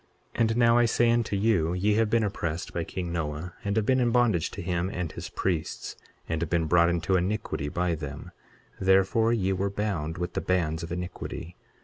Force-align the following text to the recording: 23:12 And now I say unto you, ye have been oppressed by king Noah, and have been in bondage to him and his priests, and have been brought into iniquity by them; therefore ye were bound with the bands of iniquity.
23:12 0.33 0.41
And 0.41 0.57
now 0.57 0.77
I 0.79 0.85
say 0.85 1.11
unto 1.11 1.35
you, 1.35 1.73
ye 1.73 1.93
have 1.93 2.09
been 2.09 2.23
oppressed 2.23 2.73
by 2.73 2.83
king 2.83 3.11
Noah, 3.13 3.53
and 3.63 3.75
have 3.77 3.85
been 3.85 3.99
in 3.99 4.09
bondage 4.09 4.49
to 4.49 4.61
him 4.63 4.89
and 4.89 5.11
his 5.11 5.29
priests, 5.29 5.95
and 6.27 6.41
have 6.41 6.49
been 6.49 6.65
brought 6.65 6.89
into 6.89 7.17
iniquity 7.17 7.69
by 7.69 7.93
them; 7.93 8.31
therefore 8.79 9.31
ye 9.31 9.53
were 9.53 9.69
bound 9.69 10.17
with 10.17 10.33
the 10.33 10.41
bands 10.41 10.81
of 10.81 10.91
iniquity. 10.91 11.55